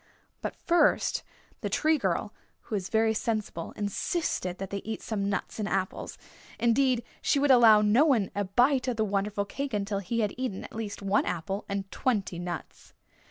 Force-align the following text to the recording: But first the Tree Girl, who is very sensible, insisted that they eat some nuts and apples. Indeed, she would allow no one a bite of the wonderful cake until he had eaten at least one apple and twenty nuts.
But 0.41 0.55
first 0.55 1.21
the 1.59 1.69
Tree 1.69 1.99
Girl, 1.99 2.33
who 2.61 2.75
is 2.75 2.89
very 2.89 3.13
sensible, 3.13 3.71
insisted 3.73 4.57
that 4.57 4.71
they 4.71 4.79
eat 4.79 4.99
some 5.03 5.29
nuts 5.29 5.59
and 5.59 5.69
apples. 5.69 6.17
Indeed, 6.57 7.03
she 7.21 7.37
would 7.37 7.51
allow 7.51 7.83
no 7.83 8.05
one 8.05 8.31
a 8.33 8.45
bite 8.45 8.87
of 8.87 8.95
the 8.97 9.05
wonderful 9.05 9.45
cake 9.45 9.75
until 9.75 9.99
he 9.99 10.21
had 10.21 10.33
eaten 10.39 10.63
at 10.63 10.73
least 10.73 11.03
one 11.03 11.27
apple 11.27 11.65
and 11.69 11.91
twenty 11.91 12.39
nuts. 12.39 12.93